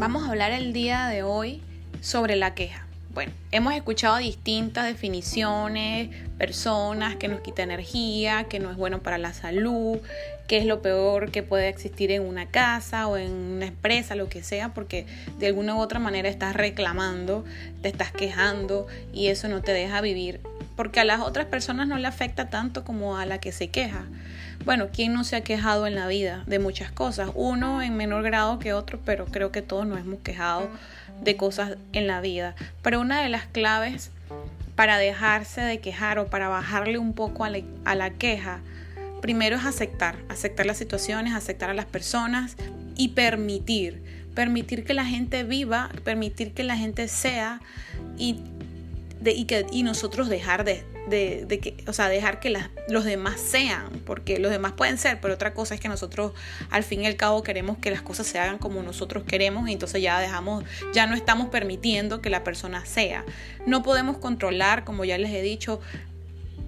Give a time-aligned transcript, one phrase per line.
[0.00, 1.60] Vamos a hablar el día de hoy
[2.00, 2.86] sobre la queja.
[3.12, 9.18] Bueno, hemos escuchado distintas definiciones, personas que nos quita energía, que no es bueno para
[9.18, 9.98] la salud,
[10.48, 14.30] que es lo peor que puede existir en una casa o en una empresa, lo
[14.30, 15.04] que sea, porque
[15.38, 17.44] de alguna u otra manera estás reclamando,
[17.82, 20.40] te estás quejando y eso no te deja vivir,
[20.76, 24.06] porque a las otras personas no le afecta tanto como a la que se queja.
[24.64, 27.30] Bueno, ¿quién no se ha quejado en la vida de muchas cosas?
[27.34, 30.68] Uno en menor grado que otro, pero creo que todos nos hemos quejado
[31.22, 32.54] de cosas en la vida.
[32.82, 34.10] Pero una de las claves
[34.76, 37.50] para dejarse de quejar o para bajarle un poco a
[37.94, 38.60] la, queja,
[39.22, 42.56] primero es aceptar, aceptar las situaciones, aceptar a las personas
[42.96, 44.02] y permitir,
[44.34, 47.60] permitir que la gente viva, permitir que la gente sea
[48.18, 48.42] y,
[49.46, 52.56] que, y nosotros dejar de, de, que, o sea, dejar que
[52.88, 56.32] los demás sean, porque los demás pueden ser, pero otra cosa es que nosotros
[56.70, 59.72] al fin y al cabo queremos que las cosas se hagan como nosotros queremos y
[59.72, 63.24] entonces ya dejamos, ya no estamos permitiendo que la persona sea.
[63.66, 65.80] No podemos controlar, como ya les he dicho,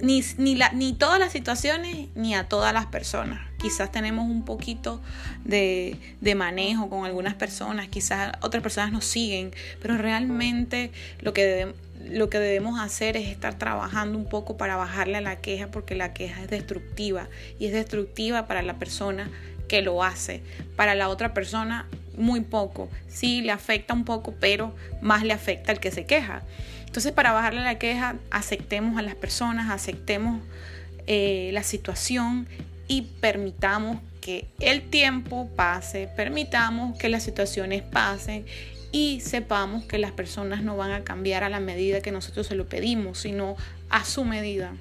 [0.00, 3.40] ni, ni, la, ni todas las situaciones ni a todas las personas.
[3.58, 5.00] Quizás tenemos un poquito
[5.44, 11.44] de, de, manejo con algunas personas, quizás otras personas nos siguen, pero realmente lo que
[11.44, 11.76] debemos
[12.08, 15.94] lo que debemos hacer es estar trabajando un poco para bajarle a la queja porque
[15.94, 19.30] la queja es destructiva y es destructiva para la persona
[19.68, 20.42] que lo hace.
[20.76, 21.86] Para la otra persona
[22.16, 22.88] muy poco.
[23.08, 26.42] Sí, le afecta un poco, pero más le afecta al que se queja.
[26.86, 30.42] Entonces, para bajarle a la queja, aceptemos a las personas, aceptemos
[31.06, 32.46] eh, la situación
[32.86, 38.44] y permitamos que el tiempo pase, permitamos que las situaciones pasen
[38.92, 42.54] y sepamos que las personas no van a cambiar a la medida que nosotros se
[42.54, 43.56] lo pedimos, sino
[43.88, 44.74] a su medida.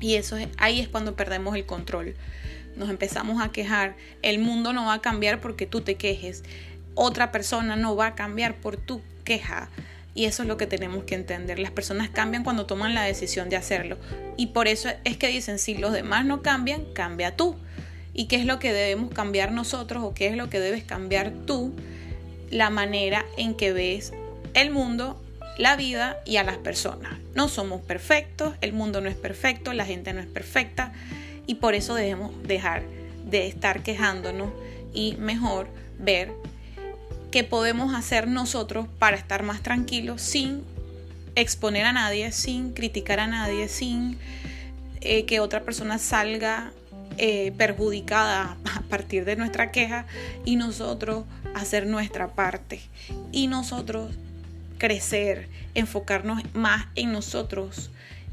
[0.00, 2.14] Y eso es, ahí es cuando perdemos el control.
[2.76, 3.96] Nos empezamos a quejar.
[4.22, 6.42] El mundo no va a cambiar porque tú te quejes.
[6.94, 9.68] Otra persona no va a cambiar por tu queja.
[10.14, 11.58] Y eso es lo que tenemos que entender.
[11.58, 13.98] Las personas cambian cuando toman la decisión de hacerlo.
[14.36, 17.56] Y por eso es que dicen, si los demás no cambian, cambia tú.
[18.14, 21.32] ¿Y qué es lo que debemos cambiar nosotros o qué es lo que debes cambiar
[21.46, 21.74] tú?
[22.54, 24.12] La manera en que ves
[24.54, 25.20] el mundo,
[25.58, 27.18] la vida y a las personas.
[27.34, 30.92] No somos perfectos, el mundo no es perfecto, la gente no es perfecta
[31.48, 32.84] y por eso debemos dejar
[33.28, 34.50] de estar quejándonos
[34.92, 35.66] y mejor
[35.98, 36.30] ver
[37.32, 40.62] qué podemos hacer nosotros para estar más tranquilos sin
[41.34, 44.16] exponer a nadie, sin criticar a nadie, sin
[45.00, 46.70] eh, que otra persona salga
[47.18, 50.06] eh, perjudicada a partir de nuestra queja
[50.44, 52.80] y nosotros hacer nuestra parte
[53.32, 54.12] y nosotros
[54.78, 57.90] crecer, enfocarnos más en nosotros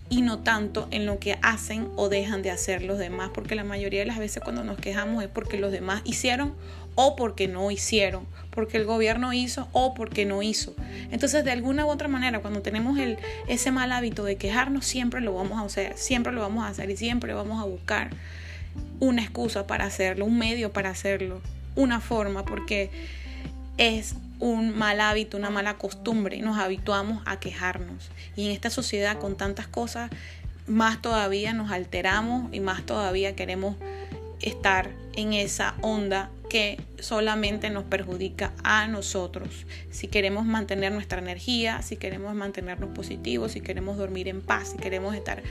[0.09, 3.63] y no tanto en lo que hacen o dejan de hacer los demás, porque la
[3.63, 6.53] mayoría de las veces cuando nos quejamos es porque los demás hicieron
[6.95, 10.75] o porque no hicieron, porque el gobierno hizo o porque no hizo.
[11.11, 13.17] Entonces, de alguna u otra manera, cuando tenemos el,
[13.47, 16.89] ese mal hábito de quejarnos, siempre lo vamos a hacer, siempre lo vamos a hacer
[16.89, 18.09] y siempre vamos a buscar
[18.99, 21.41] una excusa para hacerlo, un medio para hacerlo,
[21.75, 22.89] una forma, porque
[23.77, 26.41] es un mal hábito, una mala costumbre.
[26.41, 28.09] Nos habituamos a quejarnos.
[28.35, 30.09] Y en esta sociedad con tantas cosas,
[30.67, 33.75] más todavía nos alteramos y más todavía queremos
[34.41, 39.65] estar en esa onda que solamente nos perjudica a nosotros.
[39.91, 44.77] Si queremos mantener nuestra energía, si queremos mantenernos positivos, si queremos dormir en paz, si
[44.77, 45.43] queremos estar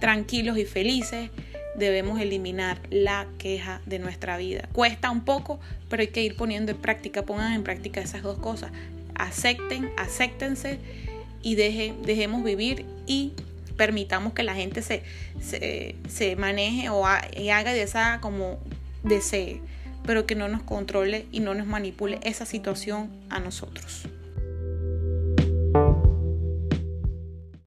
[0.00, 1.30] tranquilos y felices,
[1.76, 4.68] debemos eliminar la queja de nuestra vida.
[4.72, 8.38] Cuesta un poco, pero hay que ir poniendo en práctica, pongan en práctica esas dos
[8.38, 8.72] cosas.
[9.14, 10.78] Acepten, acéptense
[11.42, 13.32] y dejemos vivir y
[13.76, 15.02] permitamos que la gente se,
[15.40, 18.58] se, maneje o haga de esa como
[19.02, 19.60] desee,
[20.06, 24.06] pero que no nos controle y no nos manipule esa situación a nosotros.